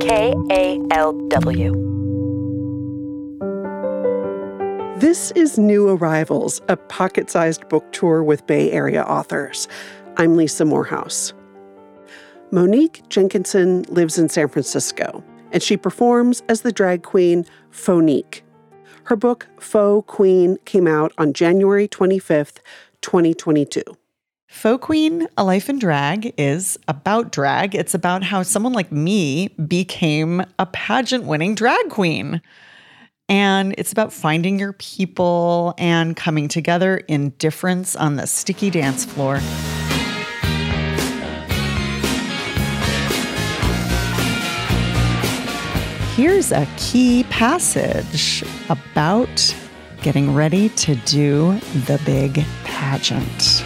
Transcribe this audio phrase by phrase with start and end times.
[0.00, 1.74] KALW.
[4.98, 9.68] This is New Arrivals, a pocket sized book tour with Bay Area authors.
[10.16, 11.34] I'm Lisa Morehouse.
[12.50, 18.40] Monique Jenkinson lives in San Francisco, and she performs as the drag queen Fauxnique.
[19.04, 22.60] Her book, Faux Queen, came out on January 25th,
[23.02, 23.82] 2022.
[24.50, 27.76] Faux Queen, A Life in Drag is about drag.
[27.76, 32.42] It's about how someone like me became a pageant winning drag queen.
[33.28, 39.04] And it's about finding your people and coming together in difference on the sticky dance
[39.04, 39.38] floor.
[46.16, 49.54] Here's a key passage about
[50.02, 53.62] getting ready to do the big pageant.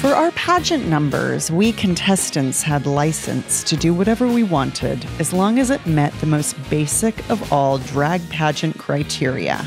[0.00, 5.58] For our pageant numbers, we contestants had license to do whatever we wanted as long
[5.58, 9.62] as it met the most basic of all drag pageant criteria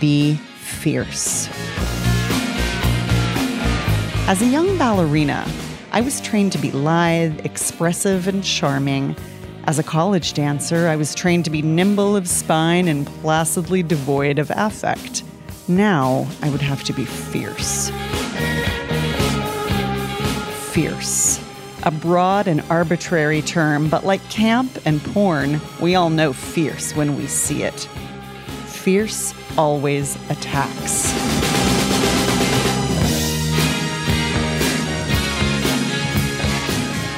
[0.00, 1.48] be fierce.
[4.26, 5.48] As a young ballerina,
[5.92, 9.14] I was trained to be lithe, expressive, and charming.
[9.68, 14.40] As a college dancer, I was trained to be nimble of spine and placidly devoid
[14.40, 15.22] of affect.
[15.68, 17.92] Now, I would have to be fierce
[20.72, 21.38] fierce.
[21.82, 27.14] A broad and arbitrary term, but like camp and porn, we all know fierce when
[27.14, 27.78] we see it.
[28.64, 31.12] Fierce always attacks.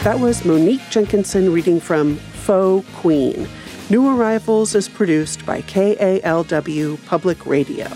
[0.02, 3.48] That was Monique Jenkinson reading from Faux Queen.
[3.88, 7.86] New Arrivals is produced by KALW Public Radio.